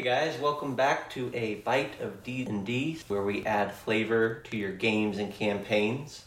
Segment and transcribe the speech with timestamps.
[0.00, 4.72] Hey guys, welcome back to a bite of D&D where we add flavor to your
[4.72, 6.24] games and campaigns.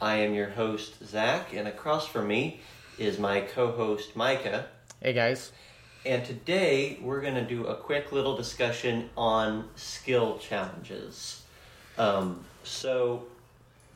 [0.00, 2.62] I am your host Zach and across from me
[2.98, 4.66] is my co-host Micah.
[5.00, 5.52] Hey guys.
[6.04, 11.44] And today we're going to do a quick little discussion on skill challenges.
[11.98, 13.26] Um, so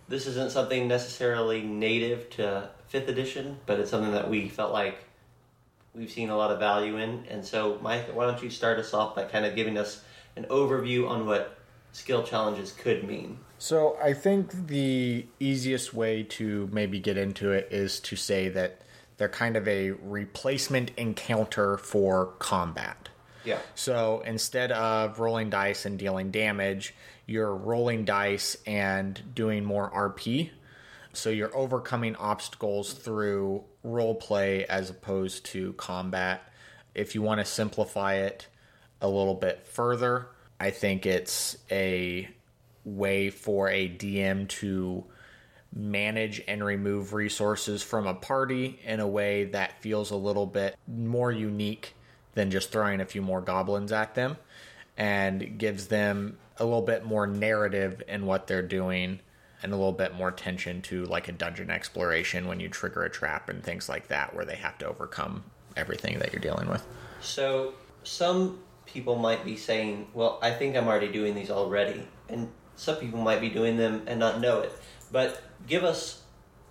[0.09, 4.99] this isn't something necessarily native to 5th edition, but it's something that we felt like
[5.97, 7.25] we've seen a lot of value in.
[7.31, 10.03] And so, Mike, why don't you start us off by kind of giving us
[10.37, 11.59] an overview on what
[11.93, 13.39] skill challenges could mean?
[13.59, 18.83] So, I think the easiest way to maybe get into it is to say that
[19.17, 23.09] they're kind of a replacement encounter for combat.
[23.45, 23.59] Yeah.
[23.75, 26.95] So instead of rolling dice and dealing damage,
[27.27, 30.51] you're rolling dice and doing more RP.
[31.17, 36.43] So you're overcoming obstacles through role play as opposed to combat.
[36.95, 38.47] If you want to simplify it
[39.01, 40.29] a little bit further,
[40.61, 42.29] I think it's a
[42.85, 45.05] way for a DM to
[45.75, 50.77] manage and remove resources from a party in a way that feels a little bit
[50.87, 51.95] more unique
[52.35, 54.37] than just throwing a few more goblins at them
[54.99, 59.19] and gives them a little bit more narrative in what they're doing
[59.63, 63.11] and a little bit more tension to like a dungeon exploration when you trigger a
[63.11, 65.45] trap and things like that where they have to overcome
[65.77, 66.87] everything that you're dealing with.
[67.21, 72.51] So some people might be saying, "Well, I think I'm already doing these already." And
[72.77, 74.73] some people might be doing them and not know it.
[75.11, 76.23] But give us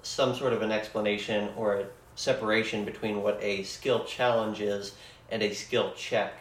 [0.02, 4.94] some sort of an explanation or a separation between what a skill challenge is
[5.30, 6.34] and a skill check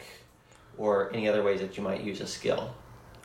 [0.77, 2.75] or any other ways that you might use a skill.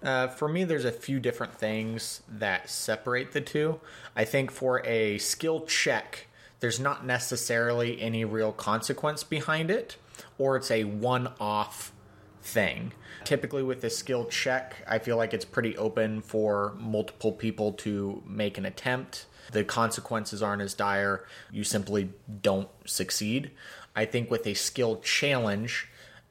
[0.02, 3.80] Uh, for me, there's a few different things that separate the two.
[4.16, 6.28] I think for a skill check,
[6.60, 9.98] there's not necessarily any real consequence behind it,
[10.38, 11.92] or it's a one off
[12.42, 12.94] thing.
[13.26, 18.24] Typically, with a skill check, I feel like it's pretty open for multiple people to
[18.26, 19.26] make an attempt.
[19.52, 21.26] The consequences aren't as dire.
[21.52, 22.12] You simply
[22.42, 23.52] don't succeed.
[23.96, 25.89] I think with a skill challenge,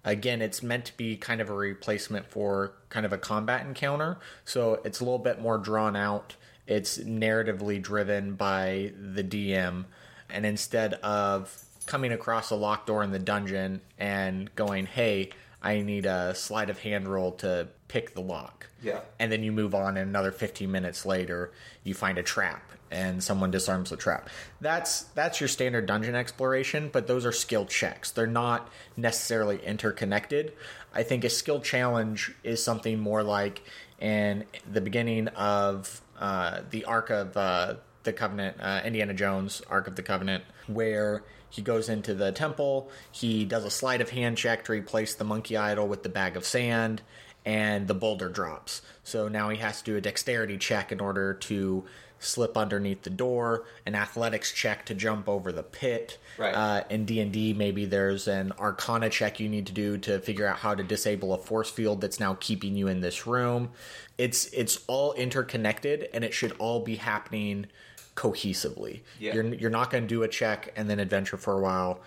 [0.09, 4.19] again, it's meant to be kind of a replacement for kind of a combat encounter.
[4.45, 6.35] So it's a little bit more drawn out.
[6.67, 9.85] It's narratively driven by the DM.
[10.31, 15.31] And instead of coming across a locked door in the dungeon and going, hey,
[15.63, 18.67] I need a sleight of hand roll to pick the lock.
[18.83, 19.01] Yeah.
[19.19, 21.53] And then you move on, and another 15 minutes later,
[21.83, 24.29] you find a trap and someone disarms the trap.
[24.61, 28.11] That's that's your standard dungeon exploration, but those are skill checks.
[28.11, 30.53] They're not necessarily interconnected.
[30.95, 33.63] I think a skill challenge is something more like
[34.01, 39.87] in the beginning of uh, the arc of uh, the Covenant, uh, Indiana Jones Ark
[39.87, 44.37] of the Covenant, where he goes into the temple, he does a sleight of hand
[44.37, 47.03] check to replace the monkey idol with the bag of sand,
[47.45, 48.83] and the boulder drops.
[49.03, 51.85] So now he has to do a dexterity check in order to
[52.19, 56.19] slip underneath the door, an athletics check to jump over the pit.
[56.37, 56.55] Right.
[56.55, 60.19] Uh, in D and D, maybe there's an Arcana check you need to do to
[60.21, 63.71] figure out how to disable a force field that's now keeping you in this room.
[64.17, 67.67] It's it's all interconnected, and it should all be happening
[68.15, 69.01] cohesively.
[69.19, 69.35] Yeah.
[69.35, 72.01] You're you're not going to do a check and then adventure for a while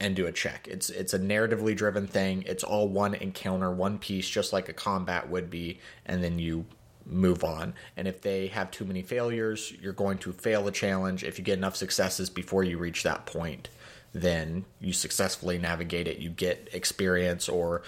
[0.00, 0.66] and do a check.
[0.68, 2.44] It's it's a narratively driven thing.
[2.46, 6.64] It's all one encounter, one piece, just like a combat would be, and then you
[7.10, 7.74] move on.
[7.96, 11.24] And if they have too many failures, you're going to fail the challenge.
[11.24, 13.68] If you get enough successes before you reach that point,
[14.12, 16.18] then you successfully navigate it.
[16.18, 17.82] You get experience or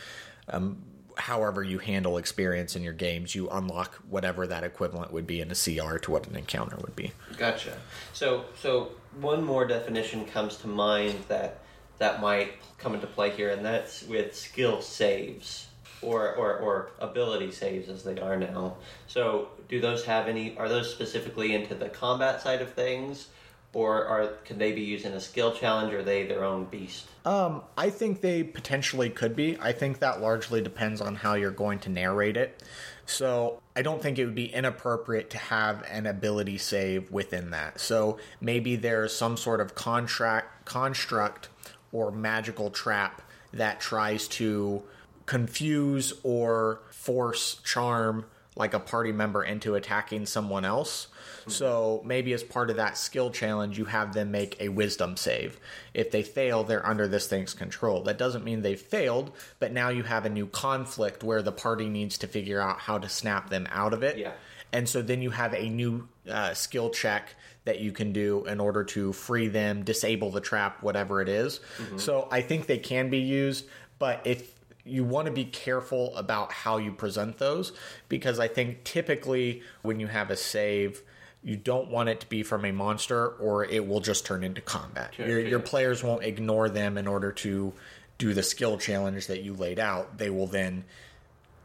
[0.48, 0.82] um,
[1.16, 5.50] however you handle experience in your games, you unlock whatever that equivalent would be in
[5.50, 7.12] a CR to what an encounter would be.
[7.36, 7.76] Gotcha.
[8.12, 11.60] So, so one more definition comes to mind that
[11.98, 15.68] that might come into play here, and that's with skill saves
[16.02, 18.76] or, or, or ability saves as they are now.
[19.06, 20.56] So, do those have any?
[20.58, 23.28] Are those specifically into the combat side of things,
[23.72, 25.92] or are can they be used in a skill challenge?
[25.92, 27.06] Or are they their own beast?
[27.24, 29.56] Um, I think they potentially could be.
[29.60, 32.62] I think that largely depends on how you're going to narrate it.
[33.06, 37.80] So I don't think it would be inappropriate to have an ability save within that.
[37.80, 41.48] So maybe there's some sort of contract construct
[41.92, 43.22] or magical trap
[43.52, 44.82] that tries to
[45.26, 48.24] confuse or force charm
[48.54, 51.08] like a party member into attacking someone else.
[51.48, 55.58] So maybe as part of that skill challenge, you have them make a wisdom save.
[55.92, 58.02] If they fail, they're under this thing's control.
[58.02, 61.88] That doesn't mean they failed, but now you have a new conflict where the party
[61.88, 64.18] needs to figure out how to snap them out of it.
[64.18, 64.32] Yeah.
[64.72, 67.34] And so then you have a new uh, skill check
[67.64, 71.60] that you can do in order to free them, disable the trap, whatever it is.
[71.96, 73.66] So I think they can be used,
[73.98, 74.51] but if
[74.84, 77.72] you want to be careful about how you present those
[78.08, 81.02] because I think typically when you have a save,
[81.44, 84.60] you don't want it to be from a monster or it will just turn into
[84.60, 85.14] combat.
[85.14, 85.48] Sure, your, sure.
[85.48, 87.72] your players won't ignore them in order to
[88.18, 90.18] do the skill challenge that you laid out.
[90.18, 90.84] They will then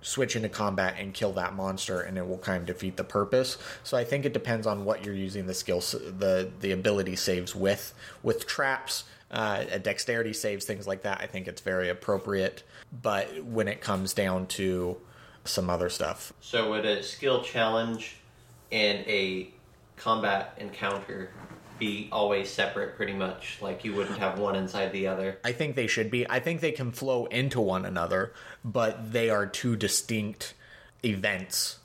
[0.01, 3.57] switch into combat and kill that monster and it will kind of defeat the purpose
[3.83, 7.55] so i think it depends on what you're using the skill the the ability saves
[7.55, 13.43] with with traps uh, dexterity saves things like that i think it's very appropriate but
[13.43, 14.97] when it comes down to
[15.43, 18.17] some other stuff So would a skill challenge
[18.71, 19.49] and a
[19.95, 21.31] combat encounter
[21.79, 23.59] be always separate pretty much?
[23.61, 25.37] Like you wouldn't have one inside the other?
[25.45, 28.33] i think they should be i think they can flow into one another
[28.65, 30.53] but they are two distinct
[31.05, 31.77] events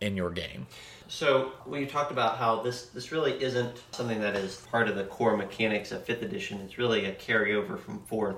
[0.00, 0.66] in your game
[1.08, 5.04] So we talked about how this this really isn't something that is part of the
[5.04, 8.36] core mechanics of fifth edition, it's really a carryover from fourth.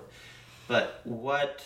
[0.67, 1.63] But what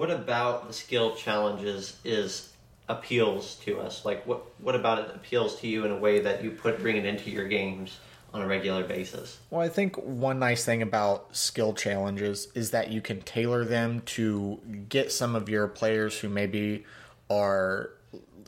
[0.00, 2.50] what about the skill challenges is
[2.88, 4.02] appeals to us?
[4.06, 6.96] Like what what about it appeals to you in a way that you put bring
[6.96, 7.98] it into your games
[8.32, 9.36] on a regular basis?
[9.50, 14.00] Well, I think one nice thing about skill challenges is that you can tailor them
[14.16, 14.58] to
[14.88, 16.86] get some of your players who maybe
[17.28, 17.90] are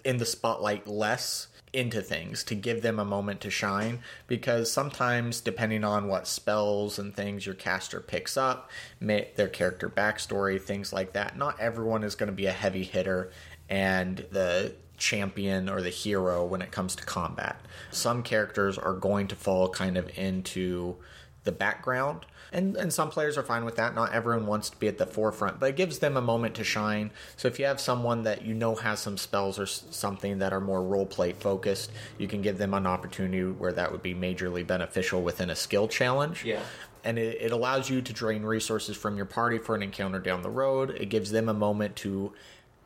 [0.06, 5.40] in the spotlight less into things to give them a moment to shine because sometimes
[5.40, 8.70] depending on what spells and things your caster picks up
[9.00, 13.30] their character backstory things like that not everyone is going to be a heavy hitter
[13.70, 17.60] and the champion or the hero when it comes to combat.
[17.90, 20.96] Some characters are going to fall kind of into
[21.44, 22.26] the background.
[22.52, 23.94] And, and some players are fine with that.
[23.94, 26.64] Not everyone wants to be at the forefront, but it gives them a moment to
[26.64, 27.10] shine.
[27.36, 30.60] So if you have someone that you know has some spells or something that are
[30.60, 34.66] more role play focused, you can give them an opportunity where that would be majorly
[34.66, 36.60] beneficial within a skill challenge Yeah.
[37.04, 40.42] and it, it allows you to drain resources from your party for an encounter down
[40.42, 40.90] the road.
[40.90, 42.32] It gives them a moment to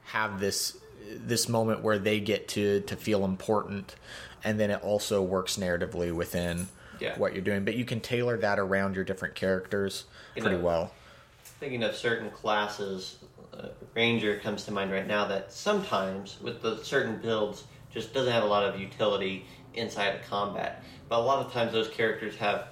[0.05, 0.77] have this
[1.09, 3.97] this moment where they get to to feel important,
[4.45, 6.69] and then it also works narratively within
[7.01, 7.19] Yeah.
[7.19, 7.65] what you're doing.
[7.65, 10.05] But you can tailor that around your different characters
[10.35, 10.93] You pretty know, well.
[11.61, 13.19] Thinking of certain classes,
[13.55, 18.33] uh, Ranger comes to mind right now that sometimes with the certain builds just doesn't
[18.33, 20.83] have a lot of utility inside of combat.
[21.09, 22.69] But a lot of times those characters have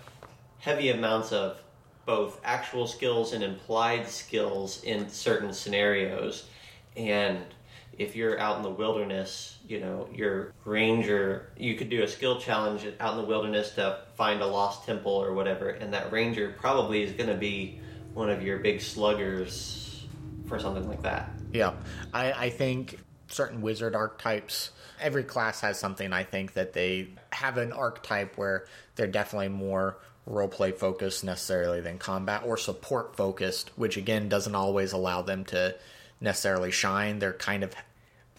[0.58, 1.60] heavy amounts of
[2.06, 6.48] both actual skills and implied skills in certain scenarios.
[6.96, 7.38] And
[7.98, 12.40] if you're out in the wilderness, you know, your ranger, you could do a skill
[12.40, 16.54] challenge out in the wilderness to find a lost temple or whatever, and that ranger
[16.58, 17.80] probably is going to be
[18.12, 20.06] one of your big sluggers
[20.46, 21.30] for something like that.
[21.52, 21.74] Yeah,
[22.12, 22.98] I, I think
[23.28, 24.70] certain wizard archetypes.
[25.00, 26.12] Every class has something.
[26.12, 29.98] I think that they have an archetype where they're definitely more
[30.28, 35.74] roleplay focused necessarily than combat or support focused, which again doesn't always allow them to
[36.20, 37.18] necessarily shine.
[37.18, 37.74] They're kind of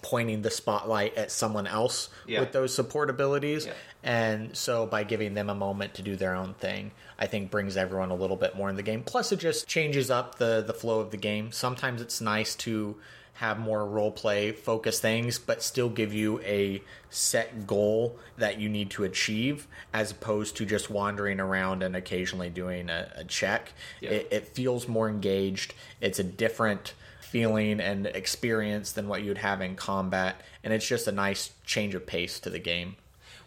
[0.02, 2.42] pointing the spotlight at someone else Yeah.
[2.42, 3.66] with those support abilities.
[3.66, 3.74] Yeah.
[4.04, 7.76] And so by giving them a moment to do their own thing, I think brings
[7.76, 9.02] everyone a little bit more in the game.
[9.04, 11.52] Plus it just changes up the the flow of the game.
[11.52, 12.98] Sometimes it's nice to
[13.40, 18.70] have more role play focused things but still give you a set goal that you
[18.70, 23.74] need to achieve as opposed to just wandering around and occasionally doing a, a check
[24.00, 24.12] Yeah.
[24.12, 26.94] it, it feels more engaged it's a different
[27.26, 31.96] feeling and experience than what you'd have in combat and it's just a nice change
[31.96, 32.96] of pace to the game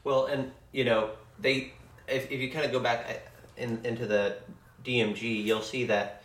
[0.05, 1.73] Well, and you know, they
[2.07, 4.37] if, if you kind of go back uh, in, into the
[4.85, 6.23] DMG, you'll see that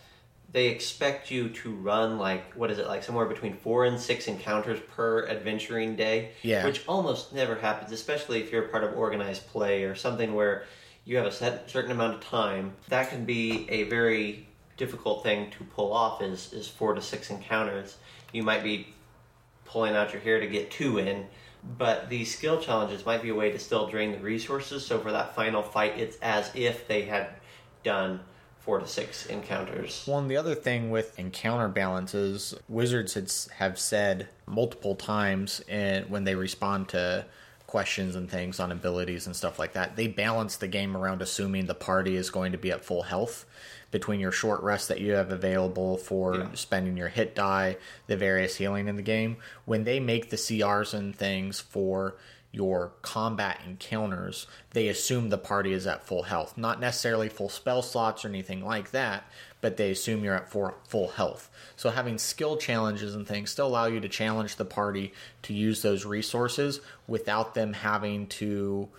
[0.52, 4.28] they expect you to run like what is it like somewhere between four and six
[4.28, 6.32] encounters per adventuring day.
[6.44, 6.66] Yeah.
[6.66, 10.66] which almost never happens, especially if you're a part of organized play or something where
[11.06, 12.74] you have a set certain amount of time.
[12.88, 16.22] That can be a very difficult thing to pull off.
[16.22, 17.98] Is is four to six encounters.
[18.32, 18.88] You might be
[19.66, 21.26] pulling out your hair to get two in.
[21.78, 24.86] But these skill challenges might be a way to still drain the resources.
[24.86, 27.30] So for that final fight, it's as if they had
[27.84, 28.20] done
[28.60, 30.04] four to six encounters.
[30.08, 36.04] Well, and the other thing with encounter balances, wizards had, have said multiple times in,
[36.04, 37.26] when they respond to
[37.68, 41.66] questions and things on abilities and stuff like that, they balance the game around assuming
[41.66, 43.46] the party is going to be at full health
[43.94, 46.48] between your short rest that you have available for Yeah.
[46.56, 49.38] spending your hit die, the various healing in the game.
[49.66, 52.16] When they make the CRs and things for
[52.52, 56.58] your combat encounters, they assume the party is at full health.
[56.58, 59.26] Not necessarily full spell slots or anything like that,
[59.62, 61.50] but they assume you're at full health.
[61.76, 65.84] So having skill challenges and things still allow you to challenge the party to use
[65.84, 68.90] those resources without them having to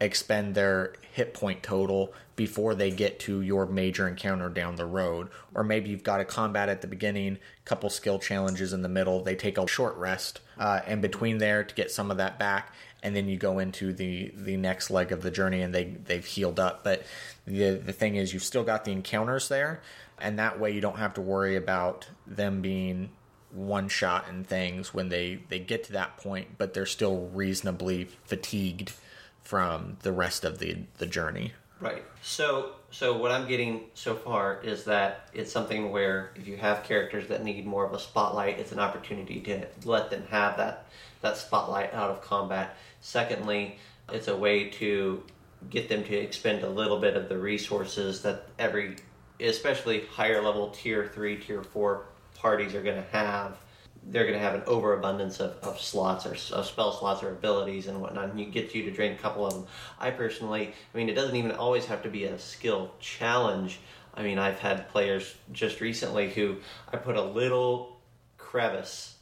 [0.00, 5.28] expend their hit point total before they get to your major encounter down the road.
[5.54, 9.22] Or maybe you've got a combat at the beginning, couple skill challenges in the middle.
[9.22, 12.72] They take a short rest uh, in between there to get some of that back,
[13.02, 16.24] and then you go into the the next leg of the journey, and they they've
[16.24, 16.82] healed up.
[16.82, 17.04] But
[17.46, 19.82] the the thing is, you've still got the encounters there,
[20.18, 23.10] and that way you don't have to worry about them being
[23.52, 28.08] one shot and things when they they get to that point, but they're still reasonably
[28.24, 28.92] fatigued
[29.42, 31.52] from the rest of the the journey.
[31.80, 32.04] Right.
[32.22, 36.84] So so what I'm getting so far is that it's something where if you have
[36.84, 40.86] characters that need more of a spotlight, it's an opportunity to let them have that
[41.22, 42.76] that spotlight out of combat.
[43.00, 43.78] Secondly,
[44.12, 45.22] it's a way to
[45.68, 48.96] get them to expend a little bit of the resources that every
[49.38, 52.04] especially higher level tier 3, tier 4
[52.34, 53.56] parties are going to have
[54.08, 57.86] they're going to have an overabundance of, of slots or of spell slots or abilities
[57.86, 59.66] and whatnot, and you get you to drain a couple of them.
[59.98, 63.80] I personally, I mean, it doesn't even always have to be a skill challenge.
[64.14, 66.56] I mean, I've had players just recently who
[66.92, 68.00] I put a little
[68.38, 69.16] crevice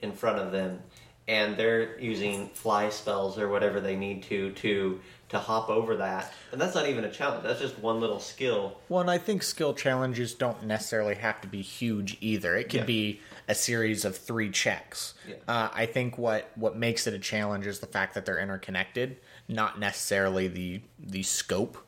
[0.00, 0.82] in front of them,
[1.26, 5.00] and they're using fly spells or whatever they need to to
[5.30, 6.32] to hop over that.
[6.52, 7.42] And that's not even a challenge.
[7.44, 8.78] That's just one little skill.
[8.88, 12.54] Well, and I think skill challenges don't necessarily have to be huge either.
[12.56, 12.84] It could Yeah.
[12.84, 15.14] be a series of three checks.
[15.26, 15.36] Yeah.
[15.48, 19.16] Uh, I think what what makes it a challenge is the fact that they're interconnected,
[19.48, 21.78] not necessarily the the scope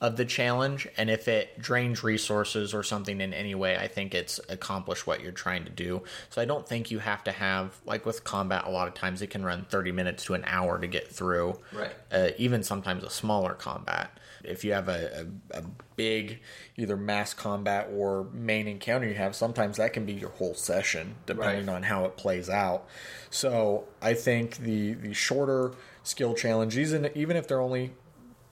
[0.00, 0.86] of the challenge.
[0.98, 5.22] And if it drains resources or something in any way, I think it's accomplished what
[5.22, 6.02] you're trying to do.
[6.28, 8.64] So I don't think you have to have like with combat.
[8.66, 11.58] A lot of times it can run 30 minutes to an hour to get through
[11.72, 11.94] Right.
[12.12, 14.10] uh, even sometimes a smaller combat.
[14.44, 15.62] If you have a, a, a
[15.96, 16.40] big
[16.76, 21.14] either mass combat or main encounter you have, sometimes that can be your whole session,
[21.24, 21.74] depending Right.
[21.74, 22.86] on how it plays out.
[23.30, 25.72] So I think the the shorter
[26.04, 27.92] skill challenges, and even if they're only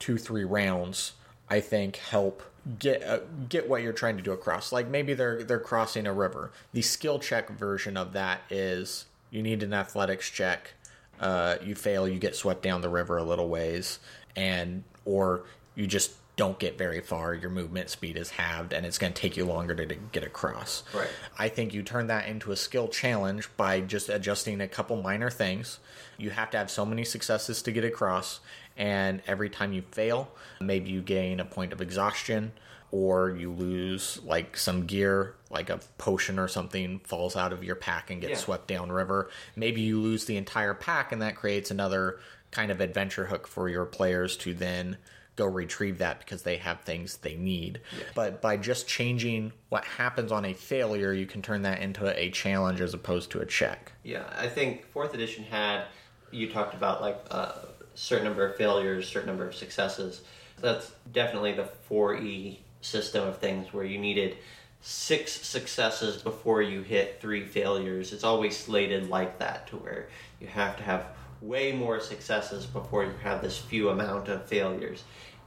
[0.01, 1.13] two three rounds,
[1.49, 2.43] I think help
[2.79, 4.73] get uh, get what you're trying to do across.
[4.73, 6.53] Like maybe they're they're crossing a river.
[6.73, 10.75] The skill check version of that is you need an athletics check.
[11.21, 13.99] Uh, you fail, you get swept down the river a little ways,
[14.35, 17.33] and or you just don't get very far.
[17.35, 20.25] Your movement speed is halved, and it's going to take you longer to, to get
[20.25, 20.83] across.
[20.93, 21.09] Right.
[21.39, 25.31] I think you turn that into a skill challenge by just adjusting a couple minor
[25.31, 25.79] things.
[26.19, 28.41] You have to have so many successes to get across,
[28.76, 32.52] and every time you fail, maybe you gain a point of exhaustion
[32.90, 37.75] or you lose like some gear, like a potion or something falls out of your
[37.75, 38.37] pack and gets Yeah.
[38.38, 39.31] swept downriver.
[39.57, 42.21] Maybe you lose the entire pack, and that creates another
[42.52, 44.97] kind of adventure hook for your players to then
[45.35, 47.81] go retrieve that because they have things they need.
[48.14, 52.31] But by just changing what happens on a failure, you can turn that into a
[52.31, 53.90] challenge as opposed to a check.
[54.04, 55.87] Yeah, I think fourth edition had
[56.31, 60.23] you talked about like a certain number of failures, certain number of successes.
[60.61, 64.37] That's definitely the four E system of things where you needed
[64.81, 68.13] six successes before you hit three failures.
[68.13, 70.09] It's always slated like that to where
[70.41, 71.07] you have to have
[71.41, 75.05] way more successes before you have this few amount of failures.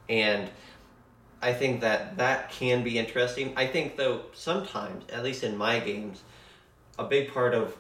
[0.10, 0.50] And
[1.42, 3.54] I think that that can be interesting.
[3.56, 6.24] I think though sometimes, at least in my games,
[6.98, 7.76] a big part of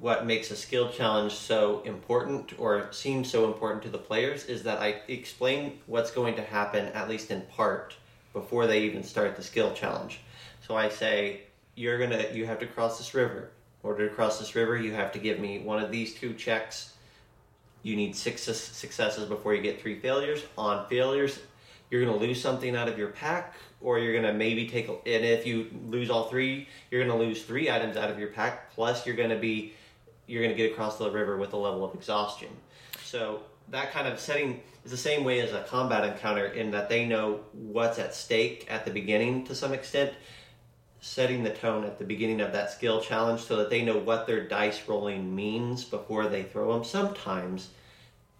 [0.00, 4.62] what makes a skill challenge so important or seems so important to the players is
[4.62, 7.96] that I explain what's going to happen at least in part
[8.32, 10.20] before they even start the skill challenge.
[10.66, 11.42] So I say
[11.74, 13.50] you're to you have to cross this river.
[13.82, 16.34] In order to cross this river, you have to give me one of these two
[16.34, 16.94] checks.
[17.82, 20.44] You need six successes before you get three failures.
[20.58, 21.38] On failures,
[21.90, 24.88] you're going to lose something out of your pack, or you're going to maybe take.
[24.88, 28.28] And if you lose all three, you're going to lose three items out of your
[28.28, 28.74] pack.
[28.74, 29.74] Plus, you're going to be
[30.28, 32.48] you're going to get across the river with a level of exhaustion.
[33.02, 36.88] So that kind of setting is the same way as a combat encounter in that
[36.88, 40.12] they know what's at stake at the beginning to some extent
[41.00, 44.26] setting the tone at the beginning of that skill challenge so that they know what
[44.26, 47.70] their dice rolling means before they throw them sometimes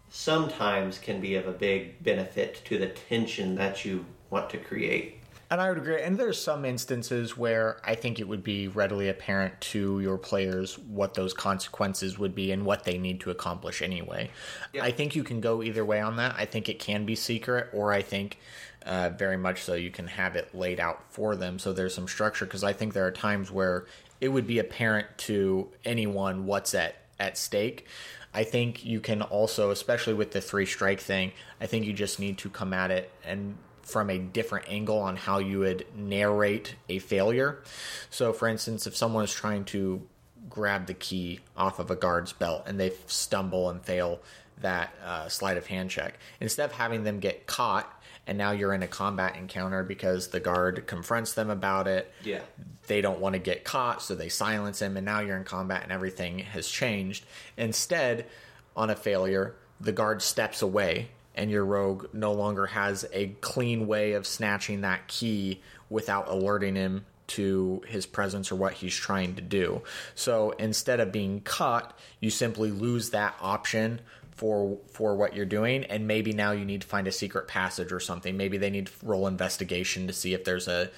[0.09, 5.18] sometimes can be of a big benefit to the tension that you want to create
[5.51, 6.01] And I would agree.
[6.01, 10.77] And there's some instances where I think it would be readily apparent to your players
[10.77, 14.29] what those consequences would be and what they need to accomplish anyway.
[14.73, 14.83] Yeah.
[14.83, 16.35] I think you can go either way on that.
[16.37, 18.37] I think it can be secret, or I think
[18.85, 22.07] uh, very much so you can have it laid out for them so there's some
[22.07, 22.45] structure.
[22.45, 23.85] Because I think there are times where
[24.21, 27.87] it would be apparent to anyone what's at, at stake.
[28.35, 32.19] I think you can also, especially with the three strike thing, I think you just
[32.19, 33.57] need to come at it and
[33.89, 37.63] from a different angle on how you would narrate a failure.
[38.09, 40.07] So, for instance, if someone is trying to
[40.49, 44.19] grab the key off of a guard's belt and they stumble and fail,
[44.61, 46.17] that uh, sleight of hand check.
[46.39, 50.39] Instead of having them get caught and now you're in a combat encounter because the
[50.39, 52.13] guard confronts them about it.
[52.23, 52.41] Yeah.
[52.85, 55.81] They don't want to get caught, so they silence him, and now you're in combat
[55.81, 57.25] and everything has changed.
[57.57, 58.27] Instead,
[58.75, 63.87] on a failure, the guard steps away and your rogue no longer has a clean
[63.87, 69.35] way of snatching that key without alerting him to his presence or what he's trying
[69.35, 69.81] to do.
[70.15, 75.83] So instead of being caught, you simply lose that option for for what you're doing
[75.83, 78.37] and maybe now you need to find a secret passage or something.
[78.37, 80.89] Maybe they need to roll investigation to see if there's a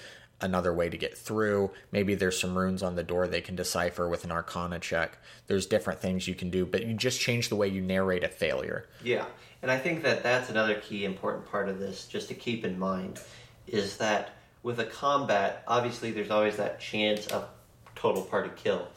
[0.42, 1.72] another way to get through.
[1.92, 5.18] Maybe there's some runes on the door they can decipher with an arcana check.
[5.48, 8.28] There's different things you can do, but you just change the way you narrate a
[8.28, 8.88] failure.
[9.04, 9.26] Yeah.
[9.62, 12.80] And I think that that's another key important part of this just to keep in
[12.80, 13.20] mind
[13.68, 14.32] is that
[14.64, 17.48] with a combat, obviously there's always that chance of
[17.96, 18.88] total party kill.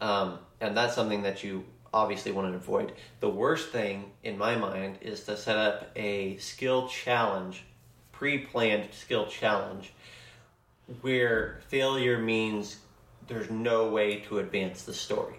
[0.00, 2.92] Um, and that's something that you obviously want to avoid.
[3.20, 7.64] The worst thing in my mind is to set up a skill challenge,
[8.12, 9.92] pre planned skill challenge,
[11.00, 12.78] where failure means
[13.28, 15.36] there's no way to advance the story.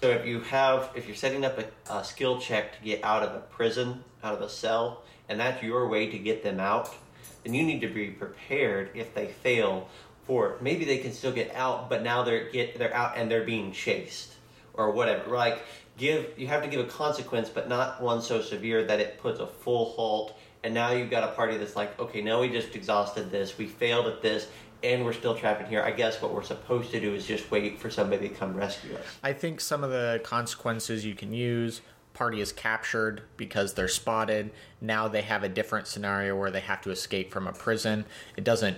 [0.00, 3.22] So if you have, if you're setting up a, a skill check to get out
[3.22, 6.94] of a prison, out of a cell, and that's your way to get them out,
[7.42, 9.88] then you need to be prepared if they fail
[10.26, 13.44] for maybe they can still get out, but now they're get they're out and they're
[13.44, 14.32] being chased
[14.72, 15.36] or whatever.
[15.36, 15.62] Like
[15.96, 19.40] give you have to give a consequence, but not one so severe that it puts
[19.40, 20.36] a full halt.
[20.62, 23.66] And now you've got a party that's like, okay, now we just exhausted this, we
[23.66, 24.48] failed at this,
[24.84, 25.82] and we're still trapped in here.
[25.82, 28.94] I guess what we're supposed to do is just wait for somebody to come rescue
[28.94, 29.04] us.
[29.22, 31.80] I think some of the consequences you can use
[32.12, 34.50] party is captured because they're spotted.
[34.80, 38.04] Now they have a different scenario where they have to escape from a prison.
[38.36, 38.76] It doesn't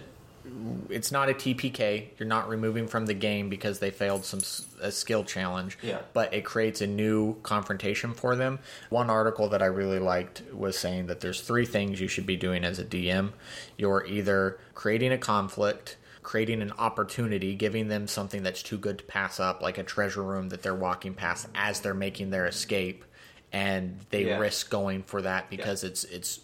[0.89, 2.09] it's not a TPK.
[2.19, 4.41] You're not removing from the game because they failed some
[4.81, 5.79] a skill challenge.
[5.83, 5.99] Yeah.
[6.13, 8.59] But it creates a new confrontation for them.
[8.91, 12.37] One article that I really liked was saying that there's three things you should be
[12.37, 13.33] doing as a DM.
[13.77, 19.05] You're either creating a conflict, creating an opportunity, giving them something that's too good to
[19.05, 23.05] pass up, like a treasure room that they're walking past as they're making their escape,
[23.53, 24.39] and they Yeah.
[24.39, 26.41] risk going for that because it's it's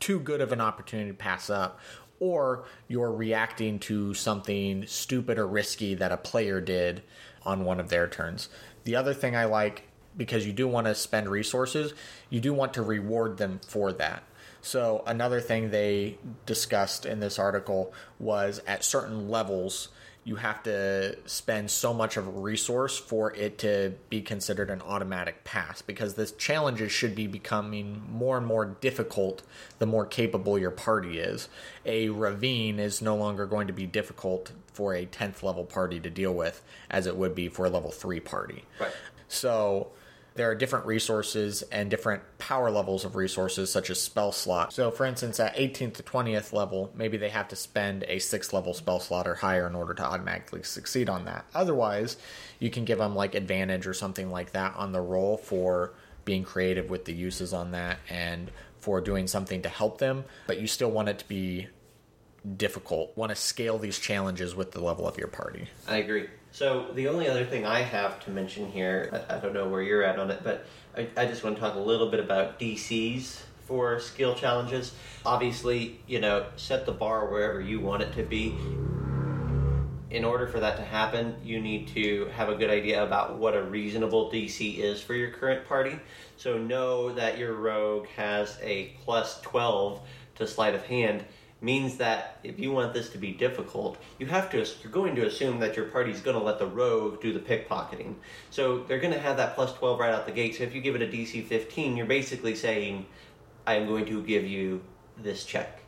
[0.00, 1.80] too good of an opportunity to pass up
[2.20, 7.02] or you're reacting to something stupid or risky that a player did
[7.44, 8.48] on one of their turns.
[8.84, 9.84] The other thing I like
[10.16, 11.94] because you do want to spend resources,
[12.28, 14.24] you do want to reward them for that.
[14.60, 19.88] So another thing they discussed in this article was at certain levels
[20.28, 24.82] you have to spend so much of a resource for it to be considered an
[24.82, 29.42] automatic pass because the challenges should be becoming more and more difficult
[29.78, 31.48] the more capable your party is.
[31.86, 36.10] A ravine is no longer going to be difficult for a 10th level party to
[36.10, 38.66] deal with as it would be for a level 3 party.
[38.78, 38.92] Right.
[39.28, 39.88] So
[40.38, 44.72] there are different resources and different power levels of resources, such as spell slot.
[44.72, 48.52] So, for instance, at 18th to 20th level, maybe they have to spend a 6th
[48.52, 51.44] level spell slot or higher in order to automatically succeed on that.
[51.56, 52.18] Otherwise,
[52.60, 55.92] you can give them like advantage or something like that on the roll for
[56.24, 60.60] being creative with the uses on that and for doing something to help them, but
[60.60, 61.66] you still want it to be
[62.56, 63.16] difficult.
[63.16, 65.68] Want to scale these challenges with the level of your party.
[65.86, 66.28] I agree.
[66.52, 69.82] So the only other thing I have to mention here, I, I don't know where
[69.82, 70.64] you're at on it, but
[70.96, 74.94] I, I just want to talk a little bit about DCs for skill challenges.
[75.26, 78.56] Obviously, you know, set the bar wherever you want it to be.
[80.10, 83.54] In order for that to happen, you need to have a good idea about what
[83.54, 86.00] a reasonable DC is for your current party.
[86.38, 90.00] So know that your rogue has a plus 12
[90.36, 91.24] to sleight of hand
[91.60, 95.26] means that if you want this to be difficult, you have to you're going to
[95.26, 98.14] assume that your party's going to let the rogue do the pickpocketing.
[98.50, 100.56] So they're going to have that plus 12 right out the gate.
[100.56, 103.06] So if you give it a DC 15, you're basically saying
[103.66, 104.82] I am going to give you
[105.16, 105.80] this check.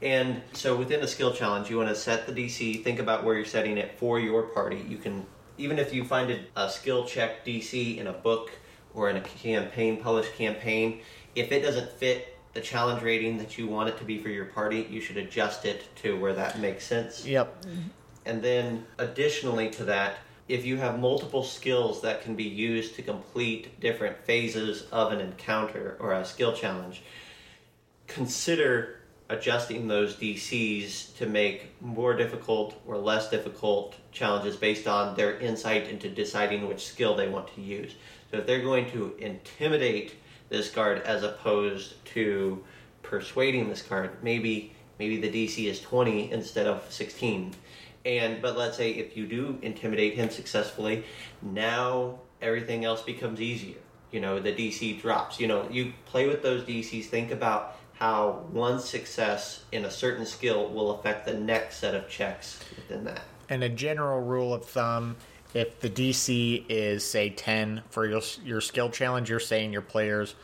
[0.00, 3.34] And so within a skill challenge, you want to set the DC, think about where
[3.34, 4.84] you're setting it for your party.
[4.88, 5.26] You can
[5.58, 8.50] even if you find a, a skill check DC in a book
[8.94, 11.00] or in a campaign, published campaign,
[11.34, 14.46] if it doesn't fit the challenge rating that you want it to be for your
[14.46, 17.26] party, you should adjust it to where that makes sense.
[17.26, 17.66] Yep.
[17.66, 17.88] Mm-hmm.
[18.24, 20.16] And then, additionally to that,
[20.48, 25.20] if you have multiple skills that can be used to complete different phases of an
[25.20, 27.02] encounter or a skill challenge,
[28.06, 35.38] consider adjusting those DCs to make more difficult or less difficult challenges based on their
[35.40, 37.94] insight into deciding which skill they want to use.
[38.30, 40.14] So, if they're going to intimidate
[40.48, 42.62] this card as opposed to
[43.02, 47.54] persuading this card, maybe maybe the DC is 20 instead of 16.
[48.04, 51.04] And but let's say if you do intimidate him successfully,
[51.42, 53.78] now everything else becomes easier.
[54.12, 55.40] you know the DC drops.
[55.40, 57.06] You know, you play with those DCs.
[57.06, 62.08] Think about how one success in a certain skill will affect the next set of
[62.08, 63.22] checks within that.
[63.48, 65.16] And a general rule of thumb
[65.56, 70.34] if the DC is say 10 for your your skill challenge, you're saying your players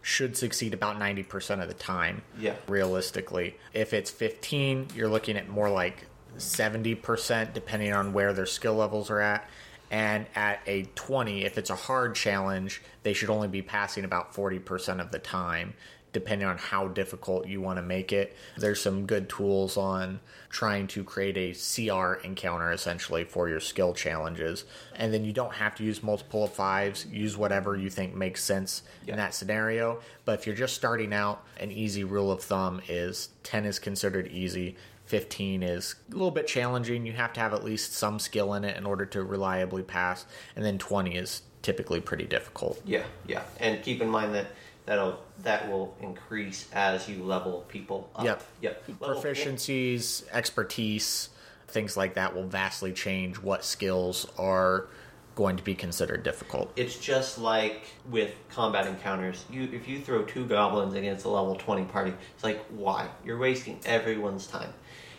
[0.00, 2.22] should succeed about 90% of the time.
[2.38, 2.54] Yeah.
[2.66, 3.56] Realistically.
[3.74, 6.06] If it's 15, you're looking at more like
[6.38, 9.46] 70% depending on where their skill levels are at.
[9.90, 14.32] And at a 20, if it's a hard challenge, they should only be passing about
[14.34, 15.74] 40% of the time
[16.12, 18.36] depending on how difficult you want to make it.
[18.56, 20.20] There's some good tools on
[20.50, 24.64] trying to create a CR encounter essentially for your skill challenges.
[24.94, 28.44] And then you don't have to use multiple of fives, use whatever you think makes
[28.44, 29.12] sense Yeah.
[29.14, 30.00] in that scenario.
[30.24, 34.28] But if you're just starting out, an easy rule of thumb is 10 is considered
[34.28, 34.76] easy.
[35.06, 37.04] 15 is a little bit challenging.
[37.06, 40.26] You have to have at least some skill in it in order to reliably pass.
[40.54, 42.80] And then 20 is typically pretty difficult.
[42.84, 44.46] Yeah, yeah, and keep in mind that
[44.86, 48.24] that'll that will increase as you level people up.
[48.24, 48.42] Yep.
[48.60, 48.84] Yep.
[49.00, 51.30] Level- proficiencies, expertise,
[51.68, 54.86] things like that will vastly change what skills are
[55.34, 56.70] going to be considered difficult.
[56.76, 59.44] It's just like with combat encounters.
[59.50, 63.08] You if you throw two goblins against a level twenty party, it's like why?
[63.24, 64.72] You're wasting everyone's time.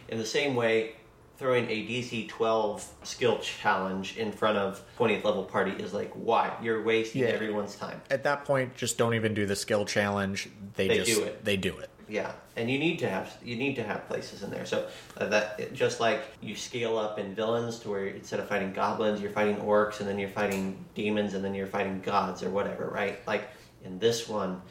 [0.09, 0.95] In the same way,
[1.43, 6.55] throwing a DC twelve skill challenge in front of twentieth level party is like why?
[6.61, 7.27] You're wasting Yeah.
[7.27, 8.01] everyone's time.
[8.09, 10.47] At that point, just don't even do the skill challenge.
[10.75, 11.43] They, They just do it.
[11.43, 11.89] they do it.
[12.07, 14.65] Yeah, and you need to have you need to have places in there.
[14.65, 18.47] So uh, that it- just like you scale up in villains to where instead of
[18.47, 22.41] fighting goblins, you're fighting orcs, and then you're fighting demons, and then you're fighting gods
[22.41, 23.19] or whatever, right?
[23.27, 23.49] Like
[23.83, 24.61] in this one,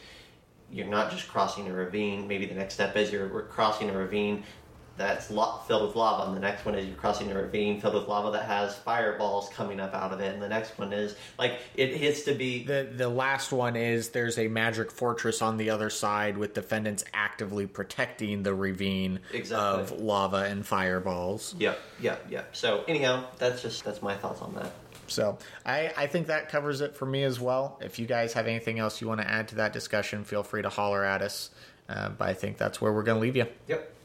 [0.70, 2.26] you're not just crossing a ravine.
[2.26, 4.44] Maybe the next step is you're we're crossing a ravine
[4.96, 7.94] that's lo- filled with lava, and the next one is you're crossing a ravine filled
[7.94, 11.16] with lava that has fireballs coming up out of it, and the next one is
[11.38, 15.56] like it hits to be The the last one is there's a magic fortress on
[15.56, 19.82] the other side with defendants actively protecting the ravine Exactly.
[19.82, 21.54] of lava and fireballs.
[21.58, 22.54] Yep, yep, yep.
[22.54, 24.72] So anyhow, that's just that's my thoughts on that.
[25.08, 27.78] So I, I think that covers it for me as well.
[27.82, 30.62] If you guys have anything else you want to add to that discussion, feel free
[30.62, 31.50] to holler at us.
[31.88, 33.46] Uh, but I think that's where we're going to leave you.
[33.68, 33.92] Yep.